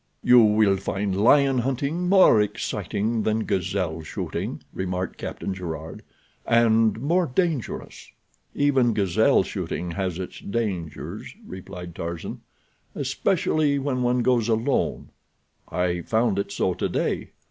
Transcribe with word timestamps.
"You 0.23 0.39
will 0.43 0.77
find 0.77 1.15
lion 1.15 1.59
hunting 1.59 2.09
more 2.09 2.41
exciting 2.41 3.21
than 3.21 3.43
gazelle 3.45 4.01
shooting," 4.01 4.63
remarked 4.73 5.19
Captain 5.19 5.53
Gerard, 5.53 6.01
"and 6.43 6.99
more 6.99 7.27
dangerous." 7.27 8.07
"Even 8.55 8.93
gazelle 8.95 9.43
shooting 9.43 9.91
has 9.91 10.17
its 10.17 10.39
dangers," 10.39 11.35
replied 11.45 11.93
Tarzan. 11.93 12.41
"Especially 12.95 13.77
when 13.77 14.01
one 14.01 14.23
goes 14.23 14.49
alone. 14.49 15.09
I 15.69 16.01
found 16.01 16.39
it 16.39 16.51
so 16.51 16.73
today. 16.73 17.29